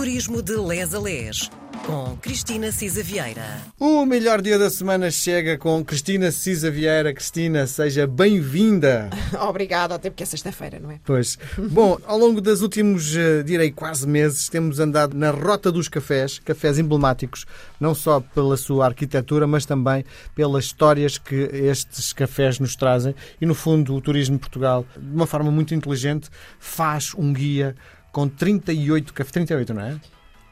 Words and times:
Turismo 0.00 0.40
de 0.40 0.56
Les 0.56 0.94
a 0.94 0.98
Les, 0.98 1.50
com 1.84 2.16
Cristina 2.22 2.72
Cisa 2.72 3.02
Vieira. 3.02 3.60
O 3.78 4.06
melhor 4.06 4.40
dia 4.40 4.58
da 4.58 4.70
semana 4.70 5.10
chega 5.10 5.58
com 5.58 5.84
Cristina 5.84 6.30
Cisa 6.30 6.70
Vieira. 6.70 7.12
Cristina, 7.12 7.66
seja 7.66 8.06
bem-vinda. 8.06 9.10
Obrigada, 9.46 9.96
até 9.96 10.08
porque 10.08 10.22
é 10.22 10.26
sexta-feira, 10.26 10.80
não 10.80 10.90
é? 10.90 10.98
Pois. 11.04 11.38
Bom, 11.70 11.98
ao 12.06 12.16
longo 12.16 12.40
dos 12.40 12.62
últimos, 12.62 13.14
eh, 13.14 13.42
direi, 13.42 13.70
quase 13.70 14.08
meses, 14.08 14.48
temos 14.48 14.80
andado 14.80 15.14
na 15.14 15.30
rota 15.30 15.70
dos 15.70 15.86
cafés, 15.86 16.38
cafés 16.38 16.78
emblemáticos, 16.78 17.44
não 17.78 17.94
só 17.94 18.20
pela 18.20 18.56
sua 18.56 18.86
arquitetura, 18.86 19.46
mas 19.46 19.66
também 19.66 20.02
pelas 20.34 20.64
histórias 20.64 21.18
que 21.18 21.34
estes 21.34 22.14
cafés 22.14 22.58
nos 22.58 22.74
trazem. 22.74 23.14
E, 23.38 23.44
no 23.44 23.54
fundo, 23.54 23.94
o 23.94 24.00
Turismo 24.00 24.36
de 24.36 24.40
Portugal, 24.40 24.86
de 24.96 25.14
uma 25.14 25.26
forma 25.26 25.50
muito 25.50 25.74
inteligente, 25.74 26.30
faz 26.58 27.12
um 27.14 27.34
guia 27.34 27.76
com 28.12 28.28
38 28.28 29.12
cafés. 29.12 29.32
38, 29.32 29.74
não 29.74 29.82
é? 29.82 30.00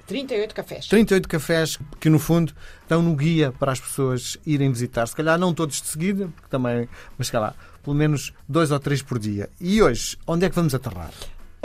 38 0.06 0.54
cafés. 0.54 0.86
38 0.86 1.28
cafés 1.28 1.78
que, 2.00 2.08
no 2.08 2.18
fundo, 2.18 2.54
estão 2.80 3.02
no 3.02 3.14
guia 3.14 3.52
para 3.52 3.72
as 3.72 3.80
pessoas 3.80 4.38
irem 4.46 4.72
visitar. 4.72 5.06
Se 5.06 5.14
calhar 5.14 5.38
não 5.38 5.52
todos 5.52 5.82
de 5.82 5.86
seguida, 5.86 6.28
porque 6.28 6.48
também, 6.48 6.88
mas 7.16 7.26
se 7.26 7.32
calhar, 7.32 7.54
pelo 7.82 7.94
menos 7.94 8.32
dois 8.48 8.70
ou 8.70 8.80
três 8.80 9.02
por 9.02 9.18
dia. 9.18 9.50
E 9.60 9.82
hoje, 9.82 10.16
onde 10.26 10.46
é 10.46 10.48
que 10.48 10.56
vamos 10.56 10.74
aterrar? 10.74 11.12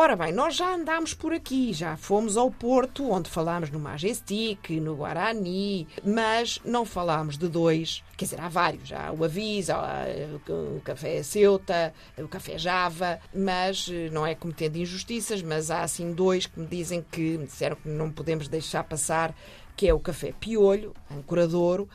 Ora 0.03 0.17
bem, 0.17 0.33
nós 0.33 0.57
já 0.57 0.75
andámos 0.75 1.13
por 1.13 1.31
aqui, 1.31 1.71
já 1.71 1.95
fomos 1.95 2.35
ao 2.35 2.51
Porto, 2.51 3.09
onde 3.09 3.29
falámos 3.29 3.69
no 3.71 3.79
Majestic, 3.79 4.69
no 4.71 4.97
Guarani, 4.97 5.87
mas 6.03 6.59
não 6.65 6.83
falámos 6.83 7.37
de 7.37 7.47
dois, 7.47 8.03
quer 8.17 8.25
dizer, 8.25 8.41
há 8.41 8.49
vários, 8.49 8.91
há 8.91 9.13
o 9.13 9.23
Avisa, 9.23 9.77
o 10.49 10.81
Café 10.81 11.23
Ceuta, 11.23 11.93
o 12.17 12.27
Café 12.27 12.57
Java, 12.57 13.17
mas 13.33 13.89
eh, 13.89 14.09
não 14.11 14.27
é 14.27 14.35
cometendo 14.35 14.75
injustiças, 14.75 15.41
mas 15.41 15.71
há 15.71 15.83
assim 15.83 16.11
dois 16.11 16.47
que 16.47 16.59
me 16.59 16.67
dizem 16.67 17.01
que 17.09 17.37
me 17.37 17.45
disseram 17.45 17.77
que 17.77 17.87
não 17.87 18.11
podemos 18.11 18.49
deixar 18.49 18.83
passar, 18.83 19.33
que 19.73 19.87
é 19.87 19.93
o 19.93 20.01
Café 20.01 20.33
Piolho, 20.37 20.93
Ancoradouro, 21.09 21.87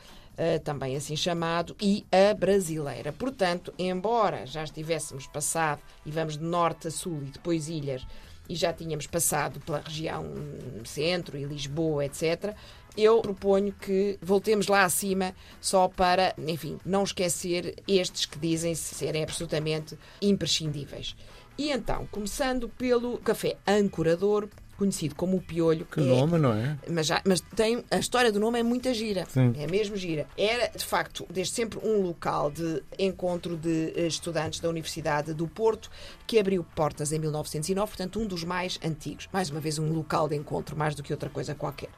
também 0.63 0.95
assim 0.95 1.15
chamado, 1.15 1.75
e 1.81 2.05
a 2.11 2.33
brasileira. 2.33 3.11
Portanto, 3.11 3.73
embora 3.77 4.45
já 4.45 4.63
estivéssemos 4.63 5.27
passado, 5.27 5.81
e 6.05 6.11
vamos 6.11 6.37
de 6.37 6.43
norte 6.43 6.87
a 6.87 6.91
sul 6.91 7.21
e 7.23 7.31
depois 7.31 7.67
ilhas, 7.67 8.05
e 8.47 8.55
já 8.55 8.73
tínhamos 8.73 9.05
passado 9.05 9.59
pela 9.59 9.79
região 9.79 10.25
centro 10.83 11.37
e 11.37 11.43
Lisboa, 11.43 12.05
etc., 12.05 12.55
eu 12.97 13.21
proponho 13.21 13.71
que 13.71 14.17
voltemos 14.21 14.67
lá 14.67 14.83
acima 14.83 15.33
só 15.61 15.87
para, 15.87 16.33
enfim, 16.37 16.79
não 16.83 17.03
esquecer 17.03 17.75
estes 17.87 18.25
que 18.25 18.39
dizem 18.39 18.75
serem 18.75 19.23
absolutamente 19.23 19.97
imprescindíveis. 20.21 21.15
E 21.57 21.71
então, 21.71 22.07
começando 22.07 22.67
pelo 22.69 23.17
café 23.19 23.57
ancorador, 23.67 24.49
conhecido 24.79 25.13
como 25.13 25.35
o 25.35 25.41
piolho. 25.41 25.85
Que 25.85 25.99
é, 25.99 26.03
nome, 26.03 26.37
não 26.37 26.53
é? 26.53 26.77
Mas, 26.89 27.07
já, 27.07 27.21
mas 27.25 27.41
tem, 27.41 27.83
a 27.91 27.97
história 27.99 28.31
do 28.31 28.39
nome 28.39 28.57
é 28.57 28.63
muita 28.63 28.93
gira. 28.93 29.25
Sim. 29.27 29.53
É 29.57 29.67
mesmo 29.67 29.97
gira. 29.97 30.25
Era, 30.37 30.69
de 30.69 30.85
facto, 30.85 31.27
desde 31.29 31.53
sempre 31.53 31.79
um 31.83 32.01
local 32.01 32.49
de 32.49 32.81
encontro 32.97 33.57
de 33.57 33.91
eh, 33.93 34.07
estudantes 34.07 34.61
da 34.61 34.69
Universidade 34.69 35.33
do 35.33 35.47
Porto, 35.49 35.91
que 36.25 36.39
abriu 36.39 36.63
portas 36.63 37.11
em 37.11 37.19
1909, 37.19 37.89
portanto, 37.89 38.21
um 38.21 38.25
dos 38.25 38.45
mais 38.45 38.79
antigos. 38.83 39.27
Mais 39.33 39.49
uma 39.49 39.59
vez, 39.59 39.77
um 39.77 39.91
local 39.91 40.29
de 40.29 40.37
encontro, 40.37 40.77
mais 40.77 40.95
do 40.95 41.03
que 41.03 41.11
outra 41.11 41.29
coisa 41.29 41.53
qualquer. 41.53 41.89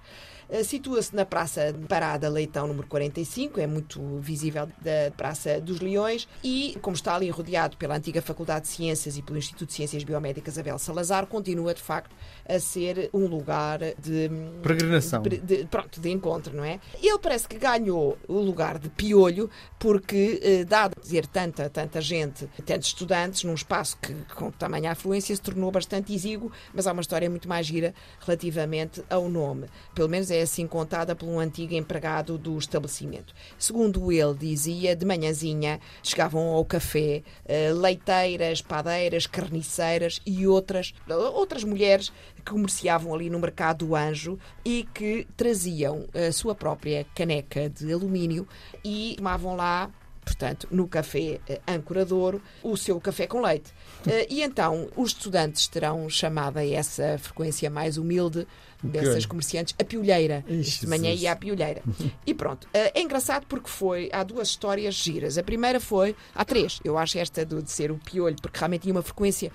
Eh, 0.52 0.66
situa-se 0.66 1.16
na 1.16 1.26
Praça 1.26 1.74
Parada 1.88 2.28
Leitão, 2.28 2.68
número 2.68 2.86
45, 2.88 3.62
é 3.62 3.66
muito 3.66 4.02
visível 4.20 4.68
da 4.82 5.10
Praça 5.16 5.62
dos 5.62 5.80
Leões, 5.80 6.28
e, 6.44 6.78
como 6.82 6.94
está 6.94 7.16
ali 7.16 7.30
rodeado 7.30 7.78
pela 7.78 7.96
antiga 7.96 8.22
Faculdade 8.22 8.66
de 8.66 8.74
Ciências 8.74 9.18
e 9.18 9.22
pelo 9.22 9.40
Instituto 9.40 9.70
de 9.70 9.76
Ciências 9.76 10.04
Biomédicas 10.04 10.58
Abel 10.58 10.78
Salazar, 10.78 11.26
continua, 11.26 11.74
de 11.74 11.82
facto, 11.82 12.14
a 12.46 12.60
ser 12.72 13.10
um 13.14 13.26
lugar 13.28 13.80
de 14.00 14.30
peregrinação. 14.62 15.22
De, 15.22 15.38
de, 15.38 15.66
pronto, 15.66 16.00
de 16.00 16.10
encontro, 16.10 16.56
não 16.56 16.64
é? 16.64 16.80
Ele 17.02 17.20
parece 17.20 17.48
que 17.48 17.58
ganhou 17.58 18.18
o 18.28 18.40
lugar 18.40 18.80
de 18.80 18.90
piolho 18.90 19.50
porque, 19.78 20.40
eh, 20.42 20.64
dado 20.64 21.00
dizer 21.02 21.26
tanta, 21.28 21.70
tanta 21.70 22.00
gente, 22.00 22.48
tantos 22.66 22.88
estudantes, 22.88 23.44
num 23.44 23.54
espaço 23.54 23.98
que, 24.02 24.14
com 24.36 24.52
tamanha 24.52 24.92
afluência, 24.92 25.36
se 25.36 25.42
tornou 25.42 25.72
bastante 25.72 26.14
exíguo, 26.14 26.52
mas 26.74 26.88
há 26.88 26.92
uma 26.92 27.02
história 27.02 27.30
muito 27.30 27.50
mais 27.50 27.66
gira 27.66 27.94
relativamente 28.20 29.04
ao 29.10 29.28
nome. 29.28 29.68
Pelo 29.94 30.10
menos 30.10 30.32
é 30.32 30.42
assim 30.42 30.68
contada 30.68 31.16
por 31.16 31.28
um 31.28 31.40
antigo 31.40 31.74
empregado 31.74 32.38
do 32.38 32.58
estabelecimento. 32.58 33.34
Segundo 33.58 34.12
ele 34.12 34.34
dizia, 34.36 34.96
de 34.96 35.06
manhãzinha 35.06 35.80
chegavam 36.04 36.48
ao 36.50 36.64
café 36.64 37.24
uh, 37.46 37.80
leiteiras, 37.80 38.62
padeiras, 38.62 39.28
carniceiras 39.28 40.22
e 40.26 40.48
outras, 40.48 40.94
outras 41.34 41.64
mulheres 41.64 42.12
que 42.46 42.54
comerciavam 42.62 43.14
ali 43.14 43.30
no 43.30 43.40
mercado 43.40 43.86
do 43.86 43.96
Anjo 43.96 44.38
e 44.64 44.88
que 44.94 45.28
traziam 45.36 46.06
a 46.14 46.32
sua 46.32 46.54
própria 46.54 47.06
caneca 47.16 47.70
de 47.70 47.92
alumínio 47.92 48.48
e 48.84 49.16
tomavam 49.18 49.56
lá 49.56 49.90
portanto, 50.24 50.68
no 50.72 50.88
café 50.88 51.40
uh, 51.50 51.60
Ancoradouro, 51.68 52.42
o 52.64 52.78
seu 52.78 53.00
café 53.00 53.28
com 53.28 53.42
leite. 53.42 53.72
Uh, 54.06 54.26
e 54.30 54.42
então, 54.42 54.88
os 54.96 55.10
estudantes 55.10 55.68
terão 55.68 56.10
chamada 56.10 56.66
essa 56.66 57.18
frequência 57.18 57.70
mais 57.70 57.98
humilde 57.98 58.48
dessas 58.84 59.28
comerciantes 59.28 59.76
a 59.80 59.84
piolheira. 59.84 60.44
Ixi, 60.48 60.82
de 60.82 60.88
manhã 60.88 61.12
ia 61.12 61.32
à 61.32 61.36
piolheira. 61.36 61.82
E 62.26 62.34
pronto. 62.34 62.66
Uh, 62.66 62.92
é 62.94 63.02
engraçado 63.02 63.46
porque 63.48 63.68
foi, 63.70 64.10
há 64.14 64.24
duas 64.24 64.50
histórias 64.50 64.96
giras. 64.96 65.38
A 65.38 65.44
primeira 65.44 65.80
foi, 65.80 66.16
há 66.36 66.46
três, 66.46 66.80
eu 66.84 66.98
acho 66.98 67.18
esta 67.18 67.46
de 67.46 67.70
ser 67.70 67.92
o 67.92 67.98
piolho, 67.98 68.36
porque 68.42 68.60
realmente 68.60 68.84
tinha 68.84 68.94
uma 68.94 69.02
frequência, 69.02 69.52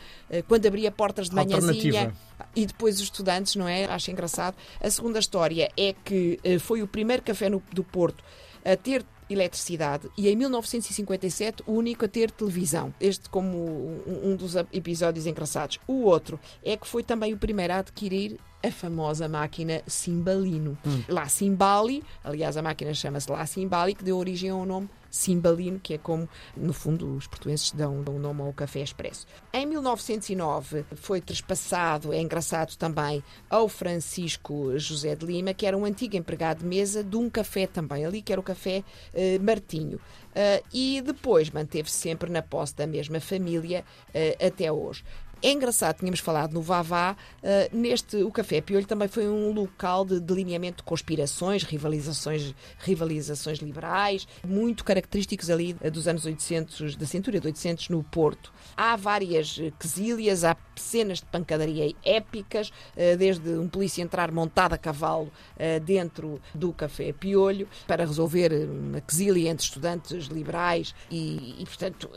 quando 0.49 0.67
abria 0.67 0.91
portas 0.91 1.29
de 1.29 1.35
manhãzinha, 1.35 2.13
e 2.55 2.67
depois 2.67 2.97
os 2.97 3.03
estudantes, 3.03 3.55
não 3.55 3.69
é? 3.69 3.85
Acho 3.85 4.11
engraçado. 4.11 4.57
A 4.81 4.91
segunda 4.91 5.19
história 5.19 5.71
é 5.77 5.95
que 6.05 6.41
foi 6.61 6.83
o 6.83 6.87
primeiro 6.87 7.23
café 7.23 7.49
no, 7.49 7.63
do 7.73 7.85
Porto 7.85 8.23
a 8.65 8.77
ter 8.77 9.05
eletricidade 9.29 10.09
e 10.17 10.29
em 10.29 10.37
1957 10.37 11.63
o 11.67 11.73
único 11.73 12.05
a 12.05 12.09
ter 12.09 12.31
televisão. 12.31 12.95
Este 13.01 13.29
como 13.29 14.03
um, 14.07 14.37
dos 14.37 14.55
episódios 14.73 15.27
engraçados. 15.27 15.79
O 15.87 16.03
outro 16.03 16.39
é 16.63 16.77
que 16.77 16.87
foi 16.87 17.03
também 17.03 17.33
o 17.33 17.39
primeiro 17.39 17.73
a 17.73 17.79
adquirir 17.79 18.39
a 18.63 18.71
famosa 18.71 19.29
máquina 19.29 19.83
Cimbalino. 19.87 20.77
Hum. 20.87 21.03
Lá 21.09 21.29
Cimbali, 21.29 22.03
aliás 22.25 22.57
a 22.57 22.63
máquina 22.63 22.93
chama-se 22.95 23.31
Lá 23.31 23.47
Cimbali, 23.47 23.95
que 23.95 24.05
deu 24.05 24.17
origem 24.17 24.51
ao 24.51 24.65
nome 24.65 24.89
Cimbalino, 25.11 25.81
que 25.81 25.95
é 25.95 25.99
como, 25.99 26.29
no 26.57 26.73
fundo, 26.73 27.17
os 27.17 27.27
portugueses 27.27 27.73
dão, 27.73 28.01
o 28.07 28.19
nome 28.19 28.43
ao 28.43 28.53
café 28.53 28.81
expresso. 28.81 29.27
Em 29.53 29.65
1909 29.67 30.85
foi 30.95 31.21
trespassado, 31.21 32.13
é 32.13 32.21
engraçado 32.21 32.77
também, 32.77 33.23
ao 33.49 33.69
Francisco 33.69 34.79
José 34.79 35.15
de 35.15 35.25
Lima, 35.25 35.55
que 35.55 35.67
era 35.67 35.77
um 35.77 35.85
antigo 35.85 36.17
empregado 36.17 36.59
de 36.59 36.67
mesa 36.67 37.03
de 37.03 37.17
um 37.17 37.31
café 37.31 37.67
também 37.67 38.05
ali, 38.05 38.21
que 38.21 38.33
era 38.33 38.41
o 38.41 38.45
café 38.45 38.85
eh, 39.15 39.39
Martinho. 39.39 39.99
Uh, 40.37 40.63
e 40.71 41.01
depois 41.01 41.49
manteve-se 41.49 41.97
sempre 41.97 42.31
na 42.31 42.43
posse 42.43 42.77
da 42.77 42.87
mesma 42.87 43.19
família 43.21 43.83
uh, 44.11 44.47
até 44.47 44.71
hoje. 44.71 45.03
É 45.43 45.51
engraçado, 45.53 45.99
tínhamos 45.99 46.21
falado 46.21 46.55
no 46.55 46.63
Vavá, 46.63 47.15
uh, 47.43 47.77
neste, 47.77 48.17
o 48.23 48.31
Café 48.33 48.63
Piolho 48.63 48.87
também 48.87 49.07
foi 49.07 49.29
um 49.29 49.53
local 49.53 50.03
de 50.03 50.19
delineamento 50.19 50.79
de 50.79 50.83
conspirações, 50.83 51.63
rivalizações, 51.63 52.55
rivalizações 52.79 53.59
liberais, 53.59 54.27
muito 54.43 54.83
característicos 54.83 55.51
ali 55.51 55.75
dos 55.75 56.09
anos 56.09 56.25
800, 56.25 56.97
da 56.97 57.07
centúria 57.07 57.39
de 57.39 57.47
800 57.49 57.91
no 57.91 58.03
Porto. 58.03 58.51
Há 58.75 58.97
várias 58.97 59.61
quesílias, 59.79 60.43
há 60.43 60.57
cenas 60.75 61.19
de 61.19 61.27
pancadaria 61.27 61.95
épicas, 62.03 62.71
uh, 62.71 63.17
desde 63.19 63.51
um 63.51 63.69
polícia 63.69 64.03
entrar 64.03 64.33
montado 64.33 64.73
a 64.73 64.79
cavalo 64.79 65.27
uh, 65.27 65.81
dentro 65.85 66.41
do 66.55 66.73
Café 66.73 67.13
Piolho 67.13 67.69
para 67.87 68.07
resolver 68.07 68.53
uma 68.71 69.03
quesília 69.03 69.51
entre 69.51 69.65
estudantes 69.65 70.27
liberais 70.27 70.95
e, 71.11 71.57
e 71.59 71.65
portanto, 71.67 72.11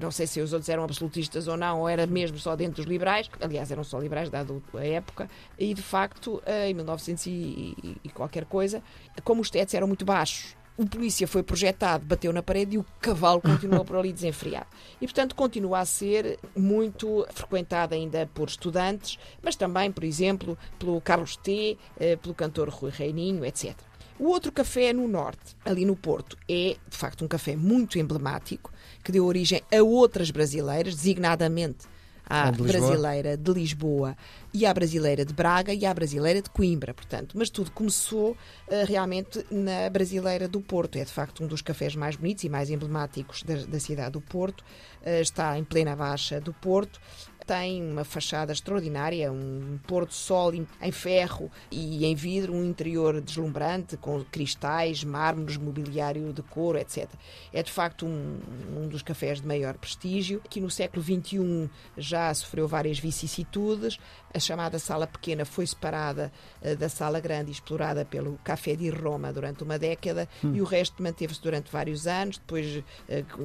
não 0.00 0.10
sei 0.10 0.26
se 0.26 0.40
os 0.40 0.54
outros 0.54 0.70
eram 0.70 0.84
absolutistas 0.84 1.46
ou 1.46 1.56
não, 1.56 1.80
ou 1.80 1.88
era 1.88 2.06
mesmo 2.06 2.38
só 2.38 2.56
dentro 2.62 2.76
dos 2.76 2.86
liberais, 2.86 3.28
aliás, 3.40 3.70
eram 3.70 3.84
só 3.84 3.98
liberais, 3.98 4.30
dado 4.30 4.62
a 4.74 4.84
época, 4.84 5.28
e 5.58 5.74
de 5.74 5.82
facto, 5.82 6.42
em 6.46 6.74
1900 6.74 7.26
e, 7.26 7.98
e 8.04 8.08
qualquer 8.10 8.44
coisa, 8.44 8.82
como 9.24 9.40
os 9.40 9.50
tetos 9.50 9.74
eram 9.74 9.86
muito 9.86 10.04
baixos, 10.04 10.56
o 10.76 10.86
polícia 10.86 11.28
foi 11.28 11.42
projetado, 11.42 12.04
bateu 12.04 12.32
na 12.32 12.42
parede 12.42 12.76
e 12.76 12.78
o 12.78 12.86
cavalo 13.00 13.42
continuou 13.42 13.84
por 13.84 13.96
ali 13.96 14.10
desenfreado. 14.12 14.66
E, 15.00 15.06
portanto, 15.06 15.34
continua 15.34 15.80
a 15.80 15.84
ser 15.84 16.38
muito 16.56 17.26
frequentado 17.30 17.94
ainda 17.94 18.28
por 18.32 18.48
estudantes, 18.48 19.18
mas 19.42 19.54
também, 19.54 19.92
por 19.92 20.02
exemplo, 20.02 20.56
pelo 20.78 21.00
Carlos 21.00 21.36
T., 21.36 21.76
pelo 22.22 22.34
cantor 22.34 22.70
Rui 22.70 22.90
Reininho, 22.90 23.44
etc. 23.44 23.76
O 24.18 24.28
outro 24.28 24.52
café 24.52 24.92
no 24.92 25.08
norte, 25.08 25.56
ali 25.64 25.84
no 25.84 25.96
Porto, 25.96 26.38
é 26.48 26.76
de 26.88 26.96
facto 26.96 27.24
um 27.24 27.28
café 27.28 27.56
muito 27.56 27.98
emblemático 27.98 28.72
que 29.02 29.12
deu 29.12 29.26
origem 29.26 29.62
a 29.72 29.82
outras 29.82 30.30
brasileiras, 30.30 30.94
designadamente 30.94 31.86
à 32.28 32.50
de 32.50 32.62
brasileira 32.62 33.36
de 33.36 33.52
Lisboa 33.52 34.16
e 34.54 34.66
à 34.66 34.72
brasileira 34.72 35.24
de 35.24 35.32
Braga 35.32 35.72
e 35.72 35.84
à 35.84 35.92
brasileira 35.92 36.42
de 36.42 36.50
Coimbra, 36.50 36.94
portanto. 36.94 37.36
Mas 37.36 37.50
tudo 37.50 37.70
começou 37.70 38.32
uh, 38.32 38.36
realmente 38.86 39.44
na 39.50 39.88
brasileira 39.90 40.48
do 40.48 40.60
Porto. 40.60 40.96
É 40.96 41.04
de 41.04 41.12
facto 41.12 41.42
um 41.42 41.46
dos 41.46 41.62
cafés 41.62 41.94
mais 41.94 42.16
bonitos 42.16 42.44
e 42.44 42.48
mais 42.48 42.70
emblemáticos 42.70 43.42
da, 43.42 43.54
da 43.54 43.80
cidade 43.80 44.12
do 44.12 44.20
Porto. 44.20 44.62
Uh, 45.02 45.20
está 45.20 45.58
em 45.58 45.64
plena 45.64 45.96
baixa 45.96 46.40
do 46.40 46.52
Porto. 46.52 47.00
Tem 47.52 47.86
uma 47.86 48.02
fachada 48.02 48.50
extraordinária, 48.50 49.30
um 49.30 49.78
pôr 49.86 50.06
do 50.06 50.14
sol 50.14 50.54
em 50.54 50.90
ferro 50.90 51.50
e 51.70 52.06
em 52.06 52.14
vidro, 52.14 52.54
um 52.54 52.64
interior 52.64 53.20
deslumbrante 53.20 53.94
com 53.98 54.24
cristais, 54.24 55.04
mármores, 55.04 55.58
mobiliário 55.58 56.32
de 56.32 56.40
couro, 56.40 56.78
etc. 56.78 57.10
É 57.52 57.62
de 57.62 57.70
facto 57.70 58.06
um, 58.06 58.40
um 58.74 58.88
dos 58.88 59.02
cafés 59.02 59.42
de 59.42 59.46
maior 59.46 59.74
prestígio. 59.74 60.40
Aqui 60.46 60.62
no 60.62 60.70
século 60.70 61.02
XXI 61.02 61.68
já 61.98 62.32
sofreu 62.32 62.66
várias 62.66 62.98
vicissitudes. 62.98 63.98
A 64.32 64.40
chamada 64.40 64.78
sala 64.78 65.06
pequena 65.06 65.44
foi 65.44 65.66
separada 65.66 66.32
uh, 66.62 66.74
da 66.74 66.88
sala 66.88 67.20
grande 67.20 67.50
e 67.50 67.52
explorada 67.52 68.02
pelo 68.02 68.38
Café 68.42 68.74
di 68.74 68.88
Roma 68.88 69.30
durante 69.30 69.62
uma 69.62 69.78
década 69.78 70.26
hum. 70.42 70.54
e 70.54 70.62
o 70.62 70.64
resto 70.64 71.02
manteve-se 71.02 71.42
durante 71.42 71.70
vários 71.70 72.06
anos. 72.06 72.38
Depois 72.38 72.78
uh, 72.78 72.82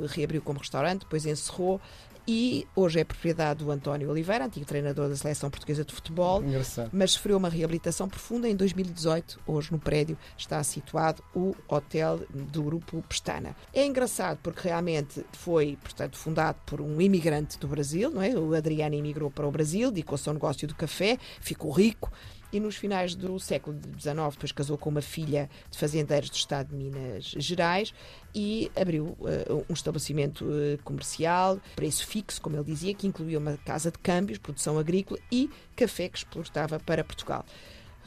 reabriu 0.07 0.41
como 0.41 0.59
restaurante, 0.59 1.01
depois 1.01 1.25
encerrou 1.25 1.81
e 2.27 2.67
hoje 2.75 2.99
é 2.99 3.03
propriedade 3.05 3.63
do 3.63 3.71
António 3.71 4.09
Oliveira, 4.09 4.45
antigo 4.45 4.65
treinador 4.65 5.07
da 5.07 5.15
Seleção 5.15 5.49
Portuguesa 5.49 5.85
de 5.85 5.93
Futebol, 5.93 6.43
Engraçado. 6.43 6.89
mas 6.91 7.11
sofreu 7.11 7.37
uma 7.37 7.47
reabilitação 7.47 8.09
profunda 8.09 8.49
em 8.49 8.55
2018. 8.55 9.39
Hoje 9.47 9.71
no 9.71 9.79
prédio 9.79 10.17
está 10.37 10.61
situado 10.63 11.23
o 11.33 11.55
hotel 11.69 12.19
do 12.29 12.63
grupo 12.63 13.01
Pestana. 13.07 13.55
É 13.73 13.85
engraçado 13.85 14.39
porque 14.43 14.67
realmente 14.67 15.25
foi, 15.31 15.77
portanto, 15.81 16.17
fundado 16.17 16.57
por 16.65 16.81
um 16.81 16.99
imigrante 16.99 17.57
do 17.57 17.67
Brasil, 17.67 18.09
não 18.09 18.21
é? 18.21 18.37
O 18.37 18.53
Adriano 18.53 18.95
imigrou 18.95 19.31
para 19.31 19.47
o 19.47 19.51
Brasil, 19.51 19.89
dedicou-se 19.89 20.27
ao 20.27 20.33
negócio 20.33 20.67
do 20.67 20.75
café, 20.75 21.17
ficou 21.39 21.71
rico 21.71 22.11
e 22.51 22.59
nos 22.59 22.75
finais 22.75 23.15
do 23.15 23.39
século 23.39 23.77
XIX 23.99 24.15
depois 24.31 24.51
casou 24.51 24.77
com 24.77 24.89
uma 24.89 25.01
filha 25.01 25.49
de 25.69 25.77
fazendeiros 25.77 26.29
do 26.29 26.35
Estado 26.35 26.69
de 26.69 26.75
Minas 26.75 27.25
Gerais 27.37 27.93
e 28.33 28.71
abriu 28.75 29.17
uh, 29.19 29.65
um 29.69 29.73
estabelecimento 29.73 30.45
uh, 30.45 30.81
comercial, 30.83 31.59
preço 31.75 32.05
fixo, 32.05 32.41
como 32.41 32.55
ele 32.55 32.65
dizia, 32.65 32.93
que 32.93 33.07
incluía 33.07 33.39
uma 33.39 33.57
casa 33.57 33.91
de 33.91 33.97
câmbios, 33.99 34.37
produção 34.37 34.77
agrícola 34.77 35.19
e 35.31 35.49
café 35.75 36.07
que 36.09 36.17
exportava 36.17 36.79
para 36.79 37.03
Portugal. 37.03 37.45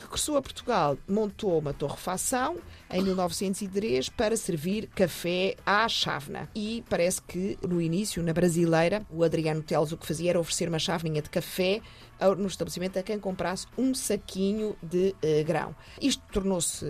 Regressou 0.01 0.37
a 0.37 0.43
Portugal, 0.43 0.97
montou 1.07 1.59
uma 1.59 1.75
torrefação 1.75 2.57
em 2.91 3.03
1903 3.03 4.09
para 4.09 4.35
servir 4.37 4.89
café 4.95 5.57
à 5.65 5.87
chávena. 5.89 6.49
E 6.55 6.83
parece 6.89 7.21
que 7.21 7.59
no 7.67 7.81
início, 7.81 8.23
na 8.23 8.33
brasileira, 8.33 9.05
o 9.11 9.23
Adriano 9.23 9.63
Teles 9.63 9.93
o 9.93 9.99
que 9.99 10.07
fazia 10.07 10.31
era 10.31 10.41
oferecer 10.41 10.69
uma 10.69 10.79
cháveninha 10.79 11.21
de 11.21 11.29
café 11.29 11.83
no 12.37 12.47
estabelecimento 12.47 12.99
a 12.99 13.03
quem 13.03 13.19
comprasse 13.19 13.67
um 13.77 13.95
saquinho 13.95 14.77
de 14.83 15.15
uh, 15.23 15.45
grão. 15.45 15.75
Isto 16.01 16.23
tornou-se, 16.33 16.85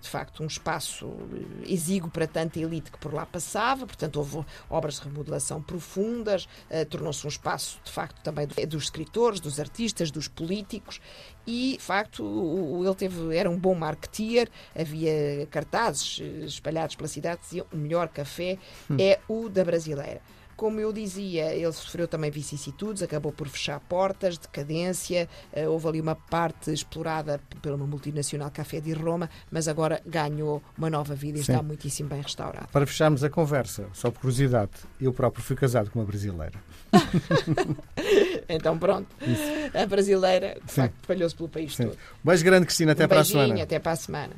de 0.00 0.08
facto, 0.08 0.42
um 0.42 0.46
espaço 0.46 1.06
eh, 1.32 1.72
exíguo 1.72 2.10
para 2.10 2.26
tanta 2.26 2.58
elite 2.58 2.90
que 2.90 2.98
por 2.98 3.12
lá 3.12 3.24
passava, 3.24 3.86
portanto, 3.86 4.16
houve 4.16 4.44
obras 4.68 4.96
de 4.96 5.02
remodelação 5.02 5.62
profundas, 5.62 6.44
uh, 6.70 6.84
tornou-se 6.88 7.24
um 7.24 7.28
espaço, 7.28 7.80
de 7.84 7.90
facto, 7.90 8.20
também 8.22 8.46
dos 8.68 8.84
escritores, 8.84 9.40
dos 9.40 9.58
artistas, 9.58 10.10
dos 10.10 10.28
políticos 10.28 11.00
e, 11.46 11.76
de 11.76 11.82
facto, 11.82 12.82
ele 12.84 12.94
teve, 12.94 13.36
era 13.36 13.48
um 13.48 13.58
bom 13.58 13.74
marketeer, 13.74 14.48
havia 14.74 15.46
cartazes 15.50 16.20
espalhados 16.44 16.96
pela 16.96 17.08
cidade 17.08 17.38
que 17.38 17.44
diziam 17.44 17.66
o 17.72 17.76
melhor 17.76 18.08
café 18.08 18.58
hum. 18.90 18.96
é 18.98 19.20
o 19.28 19.48
da 19.48 19.64
brasileira. 19.64 20.20
Como 20.56 20.80
eu 20.80 20.90
dizia, 20.90 21.54
ele 21.54 21.72
sofreu 21.72 22.08
também 22.08 22.30
vicissitudes, 22.30 23.02
acabou 23.02 23.30
por 23.30 23.46
fechar 23.46 23.78
portas, 23.80 24.38
decadência, 24.38 25.28
uh, 25.52 25.68
houve 25.70 25.88
ali 25.88 26.00
uma 26.00 26.14
parte 26.14 26.72
explorada 26.72 27.38
pela 27.60 27.76
multinacional 27.76 28.50
Café 28.50 28.80
de 28.80 28.92
Roma, 28.94 29.28
mas 29.50 29.68
agora 29.68 30.00
ganhou 30.06 30.62
uma 30.78 30.88
nova 30.88 31.14
vida 31.14 31.38
e 31.38 31.44
Sim. 31.44 31.52
está 31.52 31.62
muiticimo 31.62 32.08
bem 32.08 32.22
restaurado. 32.22 32.68
Para 32.72 32.86
fecharmos 32.86 33.22
a 33.22 33.28
conversa, 33.28 33.86
só 33.92 34.10
por 34.10 34.20
curiosidade, 34.20 34.72
eu 34.98 35.12
próprio 35.12 35.44
fui 35.44 35.56
casado 35.56 35.90
com 35.90 35.98
uma 35.98 36.06
brasileira. 36.06 36.54
então 38.48 38.78
pronto, 38.78 39.08
Isso. 39.20 39.76
a 39.76 39.84
brasileira 39.86 40.58
de 40.64 40.72
Sim. 40.72 40.82
facto 40.82 40.94
espalhou-se 41.02 41.34
pelo 41.36 41.48
país 41.50 41.76
Sim. 41.76 41.88
todo. 41.88 41.98
Beijo 42.24 42.44
grande, 42.44 42.64
Cristina, 42.64 42.92
até 42.92 43.04
um 43.04 43.08
para 43.08 43.20
a 43.20 43.24
semana. 43.24 43.62
Até 43.62 43.78
para 43.78 43.92
a 43.92 43.96
semana. 43.96 44.36